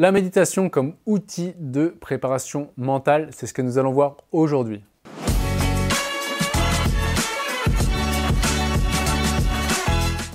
La 0.00 0.12
méditation 0.12 0.70
comme 0.70 0.94
outil 1.04 1.52
de 1.58 1.88
préparation 1.88 2.70
mentale, 2.78 3.28
c'est 3.32 3.46
ce 3.46 3.52
que 3.52 3.60
nous 3.60 3.76
allons 3.76 3.92
voir 3.92 4.16
aujourd'hui. 4.32 4.82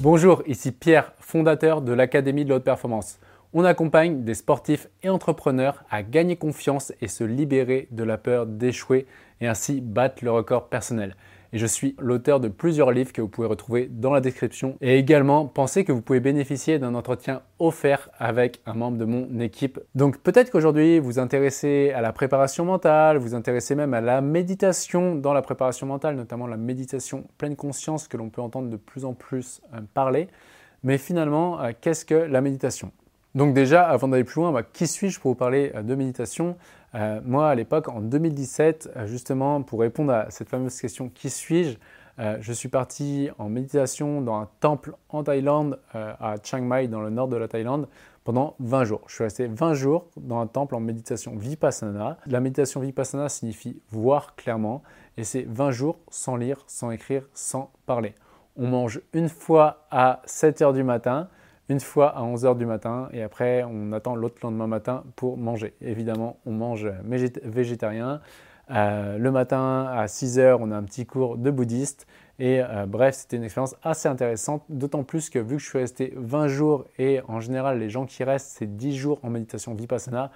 Bonjour, 0.02 0.44
ici 0.46 0.72
Pierre, 0.72 1.14
fondateur 1.20 1.82
de 1.82 1.94
l'Académie 1.94 2.46
de 2.46 2.52
la 2.52 2.58
Haute 2.58 2.64
Performance. 2.64 3.18
On 3.54 3.66
accompagne 3.66 4.24
des 4.24 4.36
sportifs 4.36 4.88
et 5.02 5.10
entrepreneurs 5.10 5.84
à 5.90 6.04
gagner 6.04 6.36
confiance 6.36 6.94
et 7.02 7.08
se 7.08 7.24
libérer 7.24 7.88
de 7.90 8.04
la 8.04 8.20
peur 8.20 8.46
d'échouer 8.46 9.08
et 9.42 9.48
ainsi 9.48 9.82
battre 9.82 10.24
le 10.24 10.30
record 10.30 10.70
personnel 10.70 11.16
je 11.58 11.66
suis 11.66 11.96
l'auteur 12.00 12.40
de 12.40 12.48
plusieurs 12.48 12.92
livres 12.92 13.14
que 13.14 13.22
vous 13.22 13.28
pouvez 13.28 13.48
retrouver 13.48 13.88
dans 13.92 14.12
la 14.12 14.22
description. 14.22 14.78
Et 14.82 14.98
également, 14.98 15.46
pensez 15.46 15.84
que 15.86 15.92
vous 15.92 16.02
pouvez 16.02 16.20
bénéficier 16.20 16.80
d'un 16.80 16.96
entretien 16.96 17.42
offert 17.60 18.10
avec 18.18 18.62
un 18.66 18.74
membre 18.74 18.98
de 18.98 19.06
mon 19.06 19.40
équipe. 19.40 19.80
Donc 19.96 20.18
peut-être 20.20 20.52
qu'aujourd'hui, 20.52 21.00
vous 21.00 21.06
vous 21.06 21.20
intéressez 21.20 21.92
à 21.96 22.02
la 22.02 22.12
préparation 22.12 22.66
mentale, 22.66 23.18
vous 23.18 23.30
vous 23.30 23.36
intéressez 23.36 23.76
même 23.76 23.94
à 23.94 24.02
la 24.02 24.22
méditation 24.22 25.16
dans 25.16 25.34
la 25.34 25.42
préparation 25.42 25.88
mentale, 25.88 26.16
notamment 26.16 26.48
la 26.48 26.58
méditation 26.58 27.26
pleine 27.38 27.56
conscience 27.56 28.08
que 28.08 28.18
l'on 28.18 28.30
peut 28.30 28.42
entendre 28.42 28.70
de 28.70 28.78
plus 28.78 29.06
en 29.06 29.14
plus 29.14 29.62
euh, 29.74 29.80
parler. 29.94 30.28
Mais 30.84 30.98
finalement, 30.98 31.62
euh, 31.62 31.72
qu'est-ce 31.80 32.06
que 32.06 32.16
la 32.16 32.42
méditation? 32.42 32.92
Donc 33.34 33.54
déjà, 33.54 33.84
avant 33.84 34.08
d'aller 34.08 34.24
plus 34.24 34.42
loin, 34.42 34.52
bah, 34.52 34.64
qui 34.64 34.88
suis-je 34.88 35.20
pour 35.20 35.32
vous 35.32 35.36
parler 35.36 35.72
euh, 35.76 35.84
de 35.84 35.96
méditation? 35.96 36.56
Euh, 36.96 37.22
Moi, 37.24 37.50
à 37.50 37.56
l'époque, 37.56 37.90
en 37.90 38.02
2017, 38.02 38.92
euh, 38.96 39.08
justement, 39.08 39.62
pour 39.62 39.82
répondre 39.82 40.12
à 40.12 40.32
cette 40.32 40.50
fameuse 40.50 40.80
question, 40.80 41.10
qui 41.10 41.30
suis-je 41.30 41.78
Je 42.40 42.54
suis 42.54 42.70
parti 42.70 43.30
en 43.38 43.50
méditation 43.50 44.22
dans 44.22 44.36
un 44.36 44.48
temple 44.62 44.96
en 45.10 45.24
Thaïlande, 45.24 45.80
à 45.94 46.36
Chiang 46.42 46.62
Mai, 46.62 46.88
dans 46.88 47.02
le 47.02 47.10
nord 47.10 47.28
de 47.28 47.36
la 47.36 47.50
Thaïlande, 47.50 47.90
pendant 48.26 48.56
20 48.60 48.84
jours. 48.84 49.02
Je 49.08 49.14
suis 49.14 49.24
resté 49.24 49.48
20 49.48 49.74
jours 49.76 50.08
dans 50.18 50.40
un 50.40 50.48
temple 50.48 50.76
en 50.76 50.80
méditation 50.82 51.36
vipassana. 51.38 52.18
La 52.26 52.42
méditation 52.42 52.82
vipassana 52.82 53.30
signifie 53.30 53.80
voir 53.92 54.36
clairement, 54.36 54.82
et 55.16 55.24
c'est 55.24 55.44
20 55.44 55.72
jours 55.72 56.00
sans 56.10 56.36
lire, 56.36 56.64
sans 56.68 56.92
écrire, 56.92 57.24
sans 57.34 57.72
parler. 57.86 58.16
On 58.58 58.68
mange 58.68 59.00
une 59.14 59.30
fois 59.30 59.86
à 59.92 60.22
7 60.26 60.62
heures 60.64 60.74
du 60.74 60.84
matin, 60.84 61.30
une 61.70 61.80
fois 61.80 62.10
à 62.10 62.22
11h 62.22 62.58
du 62.58 62.66
matin 62.66 63.10
et 63.12 63.24
après 63.24 63.64
on 63.64 63.92
attend 63.92 64.16
l'autre 64.16 64.38
lendemain 64.44 64.68
matin 64.68 65.04
pour 65.16 65.38
manger. 65.38 65.74
Évidemment, 65.82 66.38
on 66.46 66.52
mange 66.52 66.88
végétarien. 67.44 68.22
Euh, 68.72 69.18
le 69.18 69.32
matin 69.32 69.86
à 69.86 70.06
6h, 70.06 70.58
on 70.60 70.72
a 70.72 70.76
un 70.76 70.84
petit 70.84 71.06
cours 71.06 71.38
de 71.38 71.52
bouddhiste. 71.52 72.08
Et 72.40 72.62
euh, 72.62 72.86
bref, 72.86 73.16
c'était 73.16 73.38
une 73.38 73.44
expérience 73.44 73.76
assez 73.84 74.08
intéressante, 74.08 74.64
d'autant 74.70 75.04
plus 75.04 75.30
que 75.30 75.40
vu 75.40 75.56
que 75.56 75.62
je 75.62 75.70
suis 75.70 75.78
resté 75.78 76.14
20 76.18 76.48
jours 76.48 76.86
et 76.98 77.22
en 77.28 77.40
général 77.40 77.80
les 77.80 77.90
gens 77.90 78.06
qui 78.06 78.24
restent, 78.24 78.58
c'est 78.58 78.76
10 78.76 78.96
jours 78.96 79.20
en 79.24 79.30
méditation 79.30 79.74
vipassana, 79.74 80.32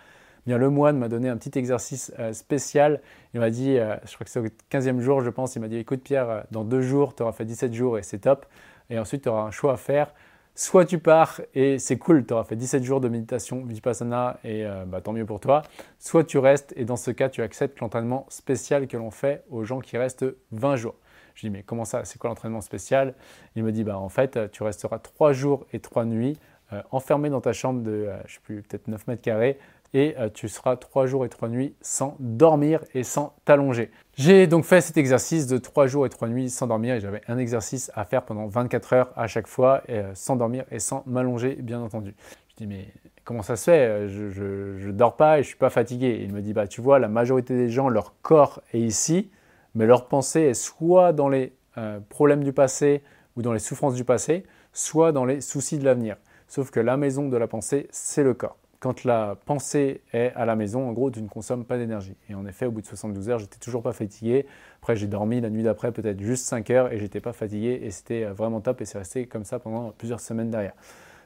bien 0.45 0.57
le 0.57 0.69
moine 0.69 0.97
m'a 0.97 1.09
donné 1.09 1.27
un 1.27 1.35
petit 1.35 1.57
exercice 1.59 2.13
euh, 2.19 2.31
spécial. 2.31 3.01
Il 3.33 3.41
m'a 3.41 3.49
dit, 3.49 3.75
je 3.75 4.13
crois 4.15 4.23
que 4.23 4.29
c'est 4.29 4.39
au 4.39 4.45
15e 4.71 4.99
jour, 4.99 5.21
je 5.21 5.29
pense, 5.29 5.55
il 5.55 5.59
m'a 5.59 5.67
dit 5.67 5.77
écoute 5.77 6.01
Pierre, 6.01 6.45
dans 6.51 6.63
deux 6.63 6.81
jours, 6.81 7.15
tu 7.15 7.23
auras 7.23 7.33
fait 7.33 7.45
17 7.45 7.73
jours 7.73 7.97
et 7.97 8.03
c'est 8.03 8.19
top. 8.19 8.45
Et 8.89 8.97
ensuite, 8.97 9.23
tu 9.23 9.29
auras 9.29 9.43
un 9.43 9.51
choix 9.51 9.73
à 9.73 9.77
faire. 9.77 10.13
Soit 10.55 10.85
tu 10.85 10.99
pars 10.99 11.39
et 11.53 11.79
c'est 11.79 11.97
cool, 11.97 12.25
tu 12.25 12.33
auras 12.33 12.43
fait 12.43 12.55
17 12.55 12.83
jours 12.83 12.99
de 12.99 13.07
méditation 13.07 13.63
vipassana 13.63 14.39
et 14.43 14.65
euh, 14.65 14.83
bah, 14.85 14.99
tant 14.99 15.13
mieux 15.13 15.25
pour 15.25 15.39
toi. 15.39 15.61
Soit 15.99 16.25
tu 16.25 16.37
restes 16.37 16.73
et 16.75 16.83
dans 16.85 16.97
ce 16.97 17.11
cas, 17.11 17.29
tu 17.29 17.41
acceptes 17.41 17.79
l'entraînement 17.79 18.25
spécial 18.29 18.87
que 18.87 18.97
l'on 18.97 19.11
fait 19.11 19.43
aux 19.49 19.63
gens 19.63 19.79
qui 19.79 19.97
restent 19.97 20.25
20 20.51 20.75
jours. 20.75 20.95
Je 21.35 21.47
dis 21.47 21.49
mais 21.49 21.63
comment 21.63 21.85
ça? 21.85 22.03
C'est 22.03 22.19
quoi 22.19 22.29
l'entraînement 22.29 22.61
spécial? 22.61 23.13
Il 23.55 23.63
me 23.63 23.71
dit 23.71 23.85
bah 23.85 23.97
en 23.97 24.09
fait, 24.09 24.51
tu 24.51 24.63
resteras 24.63 24.99
3 24.99 25.31
jours 25.31 25.65
et 25.71 25.79
3 25.79 26.03
nuits 26.03 26.37
euh, 26.71 26.83
enfermé 26.91 27.31
dans 27.31 27.41
ta 27.41 27.51
chambre 27.51 27.81
de, 27.81 27.91
euh, 27.91 28.17
je 28.27 28.35
sais 28.35 28.39
plus, 28.43 28.61
peut-être 28.61 28.87
9 28.87 29.07
mètres 29.07 29.23
carrés 29.23 29.57
et 29.93 30.15
euh, 30.19 30.29
tu 30.33 30.47
seras 30.47 30.75
3 30.75 31.05
jours 31.05 31.25
et 31.25 31.29
3 31.29 31.49
nuits 31.49 31.75
sans 31.81 32.15
dormir 32.19 32.83
et 32.93 33.03
sans 33.03 33.35
t'allonger. 33.45 33.91
J'ai 34.15 34.47
donc 34.47 34.65
fait 34.65 34.81
cet 34.81 34.97
exercice 34.97 35.47
de 35.47 35.57
3 35.57 35.87
jours 35.87 36.05
et 36.05 36.09
3 36.09 36.27
nuits 36.27 36.49
sans 36.49 36.67
dormir 36.67 36.95
et 36.95 36.99
j'avais 36.99 37.21
un 37.27 37.37
exercice 37.37 37.91
à 37.95 38.05
faire 38.05 38.23
pendant 38.23 38.47
24 38.47 38.93
heures 38.93 39.13
à 39.15 39.27
chaque 39.27 39.47
fois 39.47 39.81
euh, 39.89 40.11
sans 40.13 40.35
dormir 40.35 40.65
et 40.71 40.79
sans 40.79 41.03
m'allonger 41.05 41.55
bien 41.55 41.81
entendu. 41.81 42.15
Je 42.49 42.55
dis 42.57 42.67
mais 42.67 42.87
comment 43.23 43.41
ça 43.41 43.55
se 43.55 43.65
fait? 43.65 44.09
Je 44.09 44.87
ne 44.87 44.91
dors 44.91 45.15
pas 45.15 45.39
et 45.39 45.43
je 45.43 45.47
suis 45.47 45.57
pas 45.57 45.69
fatigué. 45.69 46.19
il 46.23 46.33
me 46.33 46.41
dit 46.41 46.53
bah 46.53 46.67
tu 46.67 46.81
vois 46.81 46.99
la 46.99 47.07
majorité 47.07 47.55
des 47.55 47.69
gens 47.69 47.89
leur 47.89 48.13
corps 48.21 48.61
est 48.73 48.79
ici 48.79 49.31
mais 49.75 49.85
leur 49.85 50.07
pensée 50.07 50.41
est 50.41 50.53
soit 50.53 51.13
dans 51.13 51.29
les 51.29 51.53
euh, 51.77 51.99
problèmes 52.09 52.43
du 52.43 52.53
passé 52.53 53.03
ou 53.35 53.41
dans 53.41 53.53
les 53.53 53.59
souffrances 53.59 53.93
du 53.93 54.03
passé, 54.03 54.43
soit 54.73 55.11
dans 55.11 55.25
les 55.25 55.41
soucis 55.41 55.77
de 55.77 55.85
l'avenir. 55.85 56.17
Sauf 56.47 56.71
que 56.71 56.79
la 56.79 56.97
maison 56.97 57.29
de 57.29 57.37
la 57.37 57.47
pensée, 57.47 57.87
c'est 57.91 58.23
le 58.23 58.33
corps 58.33 58.57
quand 58.79 59.03
la 59.03 59.35
pensée 59.45 60.01
est 60.13 60.31
à 60.35 60.45
la 60.45 60.55
maison, 60.55 60.87
en 60.87 60.93
gros, 60.93 61.11
tu 61.11 61.21
ne 61.21 61.27
consommes 61.27 61.65
pas 61.65 61.77
d'énergie. 61.77 62.15
Et 62.29 62.35
en 62.35 62.45
effet, 62.45 62.65
au 62.65 62.71
bout 62.71 62.81
de 62.81 62.87
72 62.87 63.29
heures, 63.29 63.39
j'étais 63.39 63.57
toujours 63.57 63.83
pas 63.83 63.91
fatigué. 63.91 64.45
Après, 64.81 64.95
j'ai 64.95 65.07
dormi 65.07 65.41
la 65.41 65.49
nuit 65.49 65.63
d'après, 65.63 65.91
peut-être 65.91 66.21
juste 66.21 66.45
5 66.45 66.69
heures, 66.69 66.93
et 66.93 66.97
j'étais 66.97 67.19
pas 67.19 67.33
fatigué, 67.33 67.81
et 67.83 67.91
c'était 67.91 68.23
euh, 68.23 68.33
vraiment 68.33 68.61
top, 68.61 68.79
et 68.81 68.85
c'est 68.85 68.97
resté 68.97 69.25
comme 69.25 69.43
ça 69.43 69.59
pendant 69.59 69.91
plusieurs 69.91 70.21
semaines 70.21 70.49
derrière. 70.49 70.73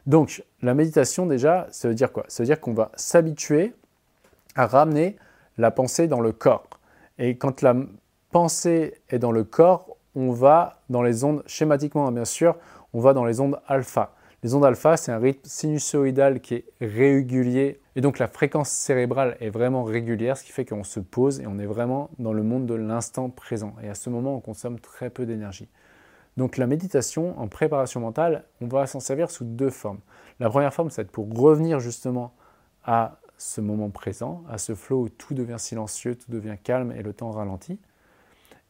Donc, 0.07 0.43
la 0.61 0.73
méditation, 0.73 1.27
déjà, 1.27 1.67
ça 1.71 1.87
veut 1.87 1.95
dire 1.95 2.11
quoi? 2.11 2.25
Ça 2.27 2.43
veut 2.43 2.47
dire 2.47 2.59
qu'on 2.59 2.73
va 2.73 2.91
s'habituer 2.95 3.73
à 4.55 4.65
ramener 4.65 5.15
la 5.57 5.69
pensée 5.69 6.07
dans 6.07 6.21
le 6.21 6.31
corps. 6.31 6.67
Et 7.19 7.37
quand 7.37 7.61
la 7.61 7.75
pensée 8.31 8.95
est 9.09 9.19
dans 9.19 9.31
le 9.31 9.43
corps, 9.43 9.95
on 10.15 10.31
va 10.31 10.81
dans 10.89 11.03
les 11.03 11.23
ondes, 11.23 11.43
schématiquement, 11.45 12.07
hein, 12.07 12.11
bien 12.11 12.25
sûr, 12.25 12.55
on 12.93 12.99
va 12.99 13.13
dans 13.13 13.25
les 13.25 13.39
ondes 13.39 13.59
alpha. 13.67 14.13
Les 14.43 14.53
ondes 14.55 14.65
alpha, 14.65 14.97
c'est 14.97 15.13
un 15.13 15.19
rythme 15.19 15.39
sinusoïdal 15.45 16.41
qui 16.41 16.55
est 16.55 16.65
régulier 16.81 17.79
et 17.95 18.01
donc 18.01 18.19
la 18.19 18.27
fréquence 18.27 18.69
cérébrale 18.69 19.37
est 19.39 19.49
vraiment 19.49 19.85
régulière, 19.85 20.35
ce 20.35 20.43
qui 20.43 20.51
fait 20.51 20.65
qu'on 20.65 20.83
se 20.83 20.99
pose 20.99 21.39
et 21.39 21.47
on 21.47 21.59
est 21.59 21.65
vraiment 21.65 22.09
dans 22.19 22.33
le 22.33 22.43
monde 22.43 22.65
de 22.65 22.73
l'instant 22.73 23.29
présent. 23.29 23.73
Et 23.81 23.87
à 23.87 23.95
ce 23.95 24.09
moment, 24.09 24.35
on 24.35 24.41
consomme 24.41 24.81
très 24.81 25.09
peu 25.09 25.25
d'énergie. 25.25 25.69
Donc 26.35 26.57
la 26.57 26.67
méditation 26.67 27.39
en 27.39 27.47
préparation 27.47 28.01
mentale, 28.01 28.43
on 28.59 28.67
va 28.67 28.85
s'en 28.85 28.99
servir 28.99 29.31
sous 29.31 29.45
deux 29.45 29.69
formes. 29.69 29.99
La 30.41 30.49
première 30.49 30.73
forme, 30.73 30.89
c'est 30.89 31.09
pour 31.09 31.33
revenir 31.33 31.79
justement 31.79 32.33
à 32.83 33.19
ce 33.37 33.61
moment 33.61 33.91
présent, 33.91 34.43
à 34.49 34.57
ce 34.57 34.75
flow 34.75 35.03
où 35.03 35.09
tout 35.09 35.33
devient 35.33 35.55
silencieux, 35.57 36.15
tout 36.15 36.29
devient 36.29 36.57
calme 36.61 36.91
et 36.91 37.01
le 37.01 37.13
temps 37.13 37.31
ralentit. 37.31 37.79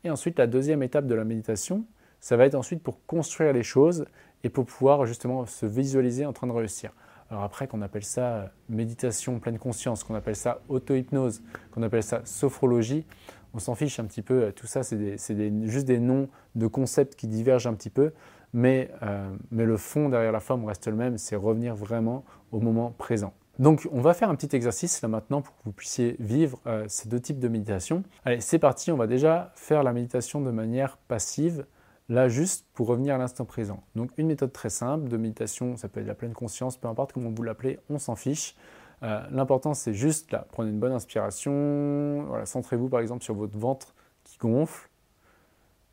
Et 0.04 0.12
ensuite, 0.12 0.38
la 0.38 0.46
deuxième 0.46 0.84
étape 0.84 1.08
de 1.08 1.16
la 1.16 1.24
méditation, 1.24 1.84
ça 2.20 2.38
va 2.38 2.46
être 2.46 2.56
ensuite 2.56 2.84
pour 2.84 3.04
construire 3.08 3.54
les 3.54 3.64
choses 3.64 4.06
et 4.44 4.50
pour 4.50 4.66
pouvoir 4.66 5.06
justement 5.06 5.46
se 5.46 5.66
visualiser 5.66 6.26
en 6.26 6.34
train 6.34 6.48
de 6.48 6.52
réussir. 6.52 6.92
Alors 7.30 7.44
après, 7.44 7.68
qu'on 7.68 7.82
appelle 7.82 8.04
ça 8.04 8.22
euh, 8.22 8.48
méditation 8.70 9.40
pleine 9.40 9.58
conscience, 9.58 10.04
qu'on 10.04 10.16
appelle 10.16 10.36
ça 10.36 10.62
auto-hypnose, 10.70 11.42
qu'on 11.72 11.82
appelle 11.82 12.04
ça 12.04 12.22
sophrologie, 12.26 13.06
on 13.54 13.60
s'en 13.60 13.76
fiche 13.76 14.00
un 14.00 14.06
petit 14.06 14.22
peu. 14.22 14.52
Tout 14.52 14.68
ça, 14.68 14.84
c'est 14.84 15.18
juste 15.64 15.86
des 15.86 16.00
noms 16.00 16.28
de 16.56 16.68
concepts 16.68 17.16
qui 17.16 17.28
divergent 17.28 17.68
un 17.68 17.74
petit 17.74 17.90
peu, 17.90 18.12
mais, 18.54 18.92
euh, 19.02 19.34
mais 19.52 19.66
le 19.66 19.78
fond 19.78 20.10
derrière 20.10 20.32
la 20.32 20.40
forme 20.40 20.66
reste 20.66 20.88
le 20.88 20.96
même, 20.96 21.18
c'est 21.18 21.36
revenir 21.36 21.76
vraiment 21.76 22.24
au 22.52 22.60
moment 22.60 22.94
présent. 22.98 23.34
Donc 23.60 23.88
on 23.92 24.02
va 24.02 24.16
faire 24.16 24.30
un 24.30 24.36
petit 24.36 24.56
exercice 24.56 25.02
là 25.04 25.08
maintenant 25.08 25.42
pour 25.42 25.56
que 25.56 25.62
vous 25.66 25.72
puissiez 25.72 26.16
vivre 26.20 26.60
euh, 26.66 26.86
ces 26.88 27.08
deux 27.08 27.20
types 27.20 27.40
de 27.40 27.48
méditation. 27.48 28.04
Allez, 28.26 28.42
c'est 28.42 28.58
parti, 28.58 28.92
on 28.92 28.98
va 28.98 29.06
déjà 29.06 29.52
faire 29.56 29.84
la 29.84 29.94
méditation 29.94 30.42
de 30.42 30.50
manière 30.50 30.98
passive. 30.98 31.66
Là, 32.10 32.28
juste 32.28 32.66
pour 32.74 32.88
revenir 32.88 33.16
à 33.16 33.18
l'instant 33.18 33.46
présent. 33.46 33.82
Donc, 33.96 34.12
une 34.18 34.28
méthode 34.28 34.52
très 34.52 34.70
simple 34.70 35.08
de 35.08 35.16
méditation, 35.16 35.78
ça 35.78 35.88
peut 35.88 36.02
être 36.02 36.08
la 36.08 36.16
pleine 36.16 36.34
conscience, 36.34 36.76
peu 36.76 36.88
importe 36.88 37.14
comment 37.14 37.30
vous 37.30 37.44
l'appelez, 37.44 37.80
on 37.90 37.98
s'en 37.98 38.16
fiche. 38.16 38.56
Euh, 39.04 39.22
l'important, 39.32 39.74
c'est 39.74 39.94
juste 39.94 40.32
là, 40.32 40.46
prenez 40.52 40.70
une 40.70 40.80
bonne 40.80 40.92
inspiration. 40.92 42.26
Voilà, 42.28 42.46
centrez-vous 42.46 42.90
par 42.90 43.00
exemple 43.00 43.24
sur 43.24 43.36
votre 43.36 43.58
ventre 43.58 43.96
qui 44.24 44.38
gonfle 44.38 44.90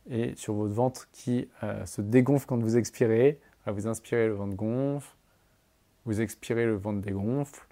et 0.08 0.34
sur 0.36 0.54
votre 0.54 0.74
ventre 0.74 1.08
qui 1.12 1.48
euh, 1.62 1.84
se 1.86 2.00
dégonfle 2.00 2.46
quand 2.46 2.58
vous 2.58 2.76
expirez. 2.76 3.40
vous 3.66 3.86
inspirez, 3.86 4.26
le 4.26 4.34
ventre 4.34 4.56
gonfle. 4.56 5.14
Vous 6.06 6.20
expirez, 6.20 6.66
le 6.66 6.76
ventre 6.76 7.00
dégonfle. 7.00 7.66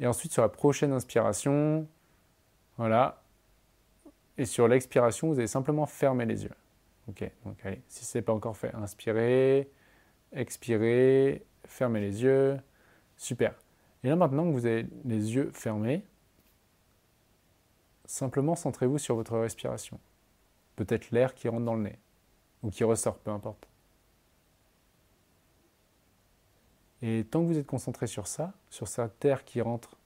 Et 0.00 0.06
ensuite, 0.06 0.32
sur 0.32 0.42
la 0.42 0.48
prochaine 0.48 0.92
inspiration, 0.92 1.86
voilà. 2.76 3.22
Et 4.36 4.44
sur 4.44 4.68
l'expiration, 4.68 5.28
vous 5.28 5.38
allez 5.38 5.48
simplement 5.48 5.86
fermer 5.86 6.26
les 6.26 6.44
yeux. 6.44 6.54
Ok, 7.08 7.30
donc 7.44 7.64
allez, 7.64 7.82
si 7.88 8.04
ce 8.04 8.18
n'est 8.18 8.22
pas 8.22 8.34
encore 8.34 8.56
fait, 8.56 8.74
inspirez, 8.74 9.70
expirez, 10.32 11.44
fermez 11.64 12.00
les 12.00 12.22
yeux. 12.22 12.58
Super. 13.16 13.54
Et 14.04 14.08
là 14.08 14.16
maintenant 14.16 14.44
que 14.44 14.52
vous 14.52 14.66
avez 14.66 14.86
les 15.04 15.34
yeux 15.34 15.50
fermés, 15.52 16.04
simplement 18.04 18.54
centrez-vous 18.54 18.98
sur 18.98 19.14
votre 19.16 19.38
respiration. 19.38 19.98
Peut-être 20.76 21.10
l'air 21.10 21.34
qui 21.34 21.48
rentre 21.48 21.64
dans 21.64 21.74
le 21.74 21.82
nez 21.82 21.98
ou 22.62 22.70
qui 22.70 22.84
ressort, 22.84 23.18
peu 23.18 23.30
importe. 23.30 23.68
Et 27.00 27.24
tant 27.24 27.42
que 27.42 27.46
vous 27.46 27.58
êtes 27.58 27.66
concentré 27.66 28.06
sur 28.06 28.26
ça, 28.26 28.52
sur 28.70 28.88
cette 28.88 29.24
air 29.24 29.44
qui 29.44 29.60
rentre 29.60 29.96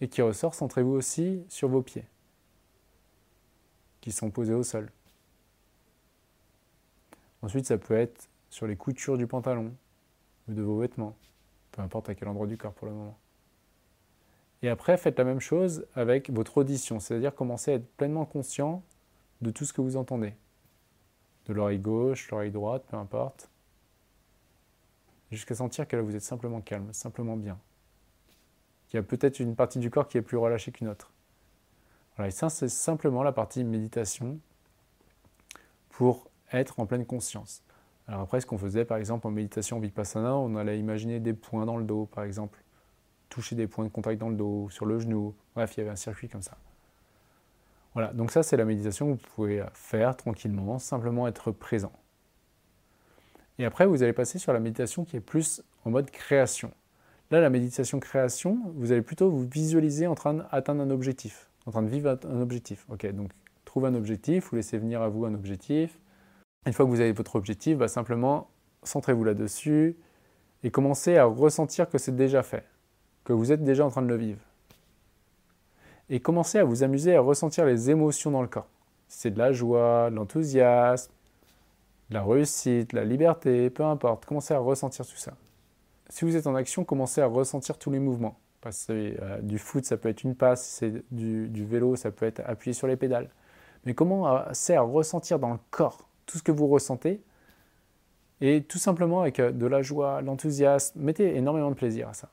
et 0.00 0.08
qui 0.08 0.22
ressort, 0.22 0.54
centrez-vous 0.54 0.92
aussi 0.92 1.44
sur 1.48 1.68
vos 1.68 1.82
pieds 1.82 2.06
qui 4.00 4.12
sont 4.12 4.30
posés 4.30 4.54
au 4.54 4.62
sol. 4.62 4.90
Ensuite, 7.42 7.66
ça 7.66 7.78
peut 7.78 7.96
être 7.96 8.28
sur 8.50 8.66
les 8.66 8.76
coutures 8.76 9.18
du 9.18 9.26
pantalon 9.26 9.74
ou 10.48 10.54
de 10.54 10.62
vos 10.62 10.78
vêtements, 10.78 11.16
peu 11.72 11.82
importe 11.82 12.08
à 12.08 12.14
quel 12.14 12.28
endroit 12.28 12.46
du 12.46 12.56
corps 12.56 12.72
pour 12.72 12.88
le 12.88 12.94
moment. 12.94 13.18
Et 14.62 14.68
après, 14.68 14.96
faites 14.96 15.18
la 15.18 15.24
même 15.24 15.40
chose 15.40 15.86
avec 15.94 16.30
votre 16.30 16.58
audition, 16.58 16.98
c'est-à-dire 16.98 17.34
commencez 17.34 17.72
à 17.72 17.74
être 17.74 17.88
pleinement 17.96 18.24
conscient 18.24 18.82
de 19.40 19.50
tout 19.50 19.64
ce 19.64 19.72
que 19.72 19.80
vous 19.80 19.96
entendez. 19.96 20.34
De 21.46 21.52
l'oreille 21.52 21.78
gauche, 21.78 22.30
l'oreille 22.30 22.50
droite, 22.50 22.84
peu 22.88 22.96
importe. 22.96 23.50
Jusqu'à 25.30 25.54
sentir 25.54 25.86
que 25.86 25.96
là, 25.96 26.02
vous 26.02 26.16
êtes 26.16 26.22
simplement 26.22 26.60
calme, 26.60 26.92
simplement 26.92 27.36
bien. 27.36 27.58
Il 28.90 28.96
y 28.96 28.98
a 28.98 29.02
peut-être 29.02 29.38
une 29.38 29.54
partie 29.54 29.78
du 29.78 29.90
corps 29.90 30.08
qui 30.08 30.18
est 30.18 30.22
plus 30.22 30.38
relâchée 30.38 30.72
qu'une 30.72 30.88
autre. 30.88 31.12
Voilà, 32.16 32.28
et 32.28 32.32
ça, 32.32 32.48
c'est 32.48 32.68
simplement 32.68 33.22
la 33.22 33.32
partie 33.32 33.62
méditation 33.62 34.40
pour 35.90 36.27
être 36.52 36.80
en 36.80 36.86
pleine 36.86 37.04
conscience. 37.04 37.62
Alors 38.06 38.22
après, 38.22 38.40
ce 38.40 38.46
qu'on 38.46 38.58
faisait 38.58 38.84
par 38.84 38.96
exemple 38.96 39.26
en 39.26 39.30
méditation 39.30 39.78
vipassana, 39.78 40.34
on 40.36 40.56
allait 40.56 40.78
imaginer 40.78 41.20
des 41.20 41.34
points 41.34 41.66
dans 41.66 41.76
le 41.76 41.84
dos, 41.84 42.06
par 42.06 42.24
exemple, 42.24 42.62
toucher 43.28 43.54
des 43.54 43.66
points 43.66 43.84
de 43.84 43.90
contact 43.90 44.18
dans 44.18 44.30
le 44.30 44.36
dos, 44.36 44.68
sur 44.70 44.86
le 44.86 44.98
genou. 44.98 45.34
Bref, 45.54 45.76
il 45.76 45.80
y 45.80 45.82
avait 45.82 45.90
un 45.90 45.96
circuit 45.96 46.28
comme 46.28 46.42
ça. 46.42 46.56
Voilà, 47.92 48.12
donc 48.12 48.30
ça 48.30 48.42
c'est 48.42 48.56
la 48.56 48.64
méditation 48.64 49.06
que 49.06 49.20
vous 49.20 49.28
pouvez 49.34 49.64
faire 49.74 50.16
tranquillement, 50.16 50.78
simplement 50.78 51.26
être 51.28 51.50
présent. 51.50 51.92
Et 53.58 53.64
après, 53.64 53.86
vous 53.86 54.02
allez 54.02 54.12
passer 54.12 54.38
sur 54.38 54.52
la 54.52 54.60
méditation 54.60 55.04
qui 55.04 55.16
est 55.16 55.20
plus 55.20 55.62
en 55.84 55.90
mode 55.90 56.10
création. 56.10 56.72
Là, 57.30 57.40
la 57.40 57.50
méditation 57.50 58.00
création, 58.00 58.58
vous 58.76 58.92
allez 58.92 59.02
plutôt 59.02 59.30
vous 59.30 59.46
visualiser 59.46 60.06
en 60.06 60.14
train 60.14 60.34
d'atteindre 60.34 60.80
un 60.82 60.90
objectif, 60.90 61.50
en 61.66 61.72
train 61.72 61.82
de 61.82 61.88
vivre 61.88 62.18
un 62.24 62.40
objectif. 62.40 62.86
Ok, 62.88 63.06
donc 63.12 63.32
trouvez 63.64 63.88
un 63.88 63.94
objectif, 63.94 64.48
vous 64.48 64.56
laissez 64.56 64.78
venir 64.78 65.02
à 65.02 65.08
vous 65.08 65.26
un 65.26 65.34
objectif. 65.34 65.98
Une 66.66 66.72
fois 66.72 66.84
que 66.84 66.90
vous 66.90 67.00
avez 67.00 67.12
votre 67.12 67.36
objectif, 67.36 67.78
bah, 67.78 67.88
simplement 67.88 68.48
centrez-vous 68.82 69.24
là-dessus 69.24 69.96
et 70.62 70.70
commencez 70.70 71.16
à 71.16 71.24
ressentir 71.24 71.88
que 71.88 71.98
c'est 71.98 72.14
déjà 72.14 72.42
fait, 72.42 72.64
que 73.24 73.32
vous 73.32 73.52
êtes 73.52 73.62
déjà 73.62 73.84
en 73.84 73.90
train 73.90 74.02
de 74.02 74.08
le 74.08 74.16
vivre. 74.16 74.40
Et 76.10 76.20
commencez 76.20 76.58
à 76.58 76.64
vous 76.64 76.82
amuser 76.82 77.14
à 77.14 77.20
ressentir 77.20 77.66
les 77.66 77.90
émotions 77.90 78.30
dans 78.30 78.42
le 78.42 78.48
corps. 78.48 78.68
C'est 79.08 79.30
de 79.30 79.38
la 79.38 79.52
joie, 79.52 80.10
de 80.10 80.16
l'enthousiasme, 80.16 81.12
la 82.10 82.22
réussite, 82.22 82.92
la 82.92 83.04
liberté, 83.04 83.68
peu 83.70 83.84
importe. 83.84 84.24
Commencez 84.24 84.54
à 84.54 84.58
ressentir 84.58 85.06
tout 85.06 85.16
ça. 85.16 85.34
Si 86.08 86.24
vous 86.24 86.36
êtes 86.36 86.46
en 86.46 86.54
action, 86.54 86.84
commencez 86.84 87.20
à 87.20 87.26
ressentir 87.26 87.78
tous 87.78 87.90
les 87.90 87.98
mouvements. 87.98 88.38
Que 88.62 88.70
euh, 88.90 89.40
du 89.40 89.58
foot, 89.58 89.84
ça 89.84 89.96
peut 89.96 90.08
être 90.08 90.24
une 90.24 90.34
passe, 90.34 90.66
c'est 90.66 91.04
du, 91.12 91.48
du, 91.48 91.64
vélo, 91.64 91.94
ça 91.94 92.10
peut 92.10 92.26
être 92.26 92.42
appuyer 92.44 92.72
sur 92.72 92.86
les 92.86 92.96
pédales. 92.96 93.30
Mais 93.84 93.94
comment 93.94 94.42
c'est 94.52 94.74
à 94.74 94.80
ressentir 94.80 95.38
dans 95.38 95.52
le 95.52 95.58
corps 95.70 96.07
tout 96.28 96.38
ce 96.38 96.44
que 96.44 96.52
vous 96.52 96.68
ressentez 96.68 97.20
et 98.40 98.62
tout 98.62 98.78
simplement 98.78 99.22
avec 99.22 99.40
euh, 99.40 99.50
de 99.50 99.66
la 99.66 99.82
joie, 99.82 100.22
l'enthousiasme, 100.22 101.00
mettez 101.00 101.36
énormément 101.36 101.70
de 101.70 101.74
plaisir 101.74 102.08
à 102.08 102.14
ça. 102.14 102.28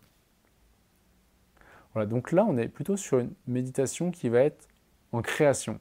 Voilà, 1.94 2.06
donc 2.06 2.32
là 2.32 2.46
on 2.48 2.58
est 2.58 2.68
plutôt 2.68 2.98
sur 2.98 3.20
une 3.20 3.32
méditation 3.48 4.12
qui 4.12 4.30
va 4.30 4.42
être 4.42 4.68
en 5.14 5.22
création. 5.22 5.80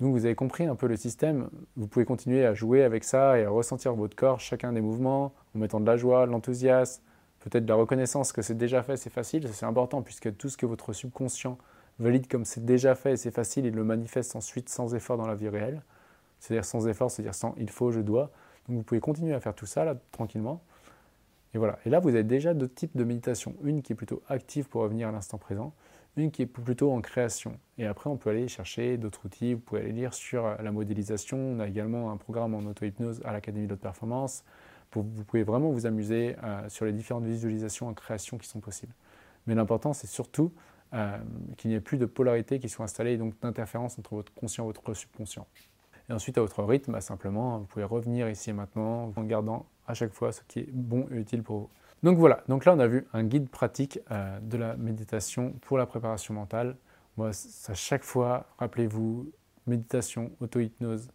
Donc 0.00 0.12
vous 0.12 0.24
avez 0.24 0.36
compris 0.36 0.64
un 0.64 0.76
peu 0.76 0.86
le 0.86 0.96
système, 0.96 1.50
vous 1.76 1.88
pouvez 1.88 2.04
continuer 2.04 2.46
à 2.46 2.54
jouer 2.54 2.84
avec 2.84 3.02
ça 3.02 3.36
et 3.38 3.44
à 3.44 3.50
ressentir 3.50 3.94
votre 3.94 4.14
corps, 4.14 4.38
chacun 4.38 4.72
des 4.72 4.80
mouvements, 4.80 5.34
en 5.56 5.58
mettant 5.58 5.80
de 5.80 5.86
la 5.86 5.96
joie, 5.96 6.24
l'enthousiasme, 6.24 7.02
peut-être 7.40 7.64
de 7.64 7.68
la 7.68 7.74
reconnaissance 7.74 8.30
que 8.32 8.40
c'est 8.40 8.56
déjà 8.56 8.84
fait, 8.84 8.96
c'est 8.96 9.10
facile, 9.10 9.48
c'est 9.52 9.66
important 9.66 10.02
puisque 10.02 10.36
tout 10.36 10.48
ce 10.48 10.56
que 10.56 10.66
votre 10.66 10.92
subconscient 10.92 11.58
valide 11.98 12.28
comme 12.28 12.44
c'est 12.44 12.64
déjà 12.64 12.94
fait 12.94 13.14
et 13.14 13.16
c'est 13.16 13.32
facile, 13.32 13.66
il 13.66 13.74
le 13.74 13.82
manifeste 13.82 14.36
ensuite 14.36 14.68
sans 14.68 14.94
effort 14.94 15.16
dans 15.16 15.26
la 15.26 15.34
vie 15.34 15.48
réelle. 15.48 15.82
C'est-à-dire 16.40 16.64
sans 16.64 16.86
effort, 16.88 17.10
c'est-à-dire 17.10 17.34
sans 17.34 17.54
il 17.58 17.70
faut, 17.70 17.90
je 17.90 18.00
dois. 18.00 18.30
Donc 18.68 18.78
vous 18.78 18.82
pouvez 18.82 19.00
continuer 19.00 19.34
à 19.34 19.40
faire 19.40 19.54
tout 19.54 19.66
ça 19.66 19.84
là 19.84 19.96
tranquillement. 20.12 20.62
Et 21.54 21.58
voilà. 21.58 21.78
Et 21.86 21.90
là, 21.90 22.00
vous 22.00 22.10
avez 22.10 22.24
déjà 22.24 22.54
deux 22.54 22.68
types 22.68 22.96
de 22.96 23.04
méditation. 23.04 23.54
Une 23.62 23.82
qui 23.82 23.92
est 23.92 23.96
plutôt 23.96 24.22
active 24.28 24.68
pour 24.68 24.82
revenir 24.82 25.08
à 25.08 25.12
l'instant 25.12 25.38
présent, 25.38 25.72
une 26.16 26.30
qui 26.30 26.42
est 26.42 26.46
plutôt 26.46 26.92
en 26.92 27.00
création. 27.00 27.58
Et 27.78 27.86
après, 27.86 28.10
on 28.10 28.16
peut 28.16 28.30
aller 28.30 28.48
chercher 28.48 28.98
d'autres 28.98 29.24
outils. 29.24 29.54
Vous 29.54 29.60
pouvez 29.60 29.80
aller 29.82 29.92
lire 29.92 30.12
sur 30.12 30.44
euh, 30.44 30.56
la 30.62 30.72
modélisation. 30.72 31.38
On 31.38 31.60
a 31.60 31.66
également 31.66 32.10
un 32.10 32.16
programme 32.16 32.54
en 32.54 32.60
auto-hypnose 32.60 33.22
à 33.24 33.32
l'Académie 33.32 33.66
de 33.66 33.74
performance. 33.74 34.44
vous 34.92 35.02
pouvez 35.02 35.42
vraiment 35.42 35.70
vous 35.70 35.86
amuser 35.86 36.36
euh, 36.42 36.68
sur 36.68 36.84
les 36.84 36.92
différentes 36.92 37.24
visualisations 37.24 37.88
en 37.88 37.94
création 37.94 38.36
qui 38.36 38.48
sont 38.48 38.60
possibles. 38.60 38.92
Mais 39.46 39.54
l'important, 39.54 39.94
c'est 39.94 40.06
surtout 40.06 40.52
euh, 40.92 41.16
qu'il 41.56 41.70
n'y 41.70 41.76
ait 41.76 41.80
plus 41.80 41.98
de 41.98 42.06
polarité 42.06 42.58
qui 42.60 42.68
soit 42.68 42.84
installée 42.84 43.12
et 43.12 43.16
donc 43.16 43.38
d'interférence 43.40 43.98
entre 43.98 44.14
votre 44.14 44.32
conscient 44.34 44.64
et 44.64 44.66
votre 44.66 44.94
subconscient. 44.94 45.46
Et 46.08 46.12
ensuite, 46.12 46.38
à 46.38 46.40
votre 46.40 46.62
rythme, 46.62 46.92
bah, 46.92 47.00
simplement, 47.00 47.58
vous 47.58 47.66
pouvez 47.66 47.84
revenir 47.84 48.28
ici 48.28 48.50
et 48.50 48.52
maintenant 48.52 49.12
en 49.14 49.22
gardant 49.24 49.66
à 49.86 49.94
chaque 49.94 50.12
fois 50.12 50.32
ce 50.32 50.40
qui 50.48 50.60
est 50.60 50.68
bon 50.70 51.06
et 51.10 51.16
utile 51.16 51.42
pour 51.42 51.58
vous. 51.58 51.68
Donc 52.02 52.16
voilà, 52.16 52.44
donc 52.46 52.64
là 52.64 52.74
on 52.74 52.78
a 52.78 52.86
vu 52.86 53.08
un 53.12 53.24
guide 53.24 53.48
pratique 53.48 53.98
euh, 54.12 54.38
de 54.40 54.56
la 54.56 54.76
méditation 54.76 55.54
pour 55.62 55.78
la 55.78 55.86
préparation 55.86 56.32
mentale. 56.32 56.76
Moi, 57.16 57.30
à 57.30 57.74
chaque 57.74 58.04
fois, 58.04 58.46
rappelez-vous, 58.58 59.28
méditation, 59.66 60.30
auto-hypnose, 60.40 61.08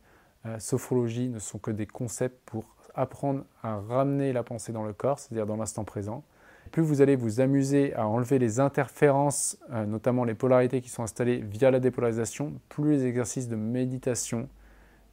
euh, 0.45 0.59
sophrologie 0.59 1.29
ne 1.29 1.39
sont 1.39 1.57
que 1.57 1.71
des 1.71 1.85
concepts 1.85 2.37
pour 2.45 2.65
apprendre 2.95 3.45
à 3.63 3.77
ramener 3.77 4.33
la 4.33 4.43
pensée 4.43 4.73
dans 4.73 4.83
le 4.83 4.91
corps, 4.91 5.19
c'est-à-dire 5.19 5.45
dans 5.45 5.55
l'instant 5.55 5.85
présent. 5.85 6.23
Plus 6.71 6.81
vous 6.81 7.01
allez 7.01 7.15
vous 7.15 7.39
amuser 7.39 7.93
à 7.93 8.05
enlever 8.07 8.37
les 8.37 8.59
interférences, 8.59 9.57
euh, 9.71 9.85
notamment 9.85 10.25
les 10.25 10.33
polarités 10.33 10.81
qui 10.81 10.89
sont 10.89 11.03
installées 11.03 11.37
via 11.37 11.71
la 11.71 11.79
dépolarisation, 11.79 12.53
plus 12.67 12.91
les 12.91 13.05
exercices 13.05 13.47
de 13.47 13.55
méditation, 13.55 14.49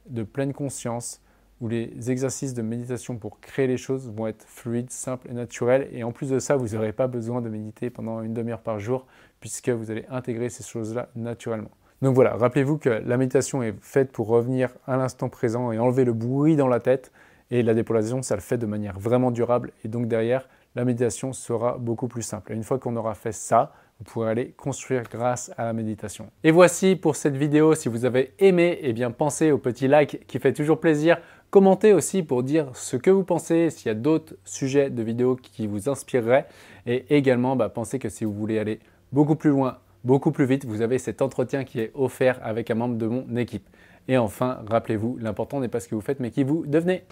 de 0.07 0.23
pleine 0.23 0.53
conscience, 0.53 1.21
où 1.61 1.67
les 1.67 2.09
exercices 2.09 2.55
de 2.55 2.63
méditation 2.63 3.17
pour 3.17 3.39
créer 3.39 3.67
les 3.67 3.77
choses 3.77 4.11
vont 4.11 4.27
être 4.27 4.43
fluides, 4.47 4.89
simples 4.89 5.29
et 5.29 5.33
naturels. 5.33 5.87
Et 5.91 6.03
en 6.03 6.11
plus 6.11 6.29
de 6.29 6.39
ça, 6.39 6.55
vous 6.55 6.69
n'aurez 6.69 6.91
pas 6.91 7.07
besoin 7.07 7.39
de 7.41 7.49
méditer 7.49 7.91
pendant 7.91 8.21
une 8.21 8.33
demi-heure 8.33 8.61
par 8.61 8.79
jour, 8.79 9.05
puisque 9.39 9.69
vous 9.69 9.91
allez 9.91 10.05
intégrer 10.09 10.49
ces 10.49 10.63
choses-là 10.63 11.09
naturellement. 11.15 11.69
Donc 12.01 12.15
voilà, 12.15 12.35
rappelez-vous 12.35 12.79
que 12.79 12.89
la 12.89 13.15
méditation 13.15 13.61
est 13.61 13.75
faite 13.79 14.11
pour 14.11 14.27
revenir 14.27 14.71
à 14.87 14.97
l'instant 14.97 15.29
présent 15.29 15.71
et 15.71 15.77
enlever 15.77 16.03
le 16.03 16.13
bruit 16.13 16.55
dans 16.55 16.67
la 16.67 16.79
tête. 16.79 17.11
Et 17.51 17.61
la 17.61 17.75
dépolarisation, 17.75 18.23
ça 18.23 18.33
le 18.33 18.41
fait 18.41 18.57
de 18.57 18.65
manière 18.65 18.97
vraiment 18.97 19.29
durable. 19.29 19.71
Et 19.83 19.87
donc 19.87 20.07
derrière, 20.07 20.47
la 20.73 20.83
méditation 20.83 21.31
sera 21.31 21.77
beaucoup 21.77 22.07
plus 22.07 22.23
simple. 22.23 22.53
Et 22.53 22.55
une 22.55 22.63
fois 22.63 22.79
qu'on 22.79 22.95
aura 22.95 23.13
fait 23.13 23.33
ça, 23.33 23.71
vous 24.01 24.11
pourrez 24.11 24.31
aller 24.31 24.53
construire 24.57 25.03
grâce 25.03 25.51
à 25.57 25.65
la 25.65 25.73
méditation. 25.73 26.31
Et 26.43 26.49
voici 26.49 26.95
pour 26.95 27.15
cette 27.15 27.37
vidéo. 27.37 27.75
Si 27.75 27.87
vous 27.87 28.03
avez 28.03 28.33
aimé, 28.39 28.79
eh 28.81 28.93
bien 28.93 29.11
pensez 29.11 29.51
au 29.51 29.59
petit 29.59 29.87
like 29.87 30.25
qui 30.25 30.39
fait 30.39 30.53
toujours 30.53 30.79
plaisir. 30.79 31.19
Commentez 31.51 31.93
aussi 31.93 32.23
pour 32.23 32.41
dire 32.41 32.67
ce 32.73 32.97
que 32.97 33.11
vous 33.11 33.23
pensez, 33.23 33.69
s'il 33.69 33.87
y 33.87 33.91
a 33.91 33.95
d'autres 33.95 34.33
sujets 34.43 34.89
de 34.89 35.03
vidéos 35.03 35.35
qui 35.35 35.67
vous 35.67 35.87
inspireraient. 35.87 36.47
Et 36.87 37.15
également, 37.15 37.55
bah, 37.55 37.69
pensez 37.69 37.99
que 37.99 38.09
si 38.09 38.25
vous 38.25 38.33
voulez 38.33 38.57
aller 38.57 38.79
beaucoup 39.11 39.35
plus 39.35 39.51
loin, 39.51 39.77
beaucoup 40.03 40.31
plus 40.31 40.45
vite, 40.45 40.65
vous 40.65 40.81
avez 40.81 40.97
cet 40.97 41.21
entretien 41.21 41.63
qui 41.63 41.79
est 41.79 41.91
offert 41.93 42.39
avec 42.41 42.71
un 42.71 42.75
membre 42.75 42.95
de 42.95 43.05
mon 43.05 43.35
équipe. 43.35 43.67
Et 44.07 44.17
enfin, 44.17 44.63
rappelez-vous, 44.67 45.19
l'important 45.21 45.59
n'est 45.59 45.67
pas 45.67 45.79
ce 45.79 45.87
que 45.87 45.93
vous 45.93 46.01
faites, 46.01 46.19
mais 46.19 46.31
qui 46.31 46.43
vous 46.43 46.65
devenez. 46.65 47.03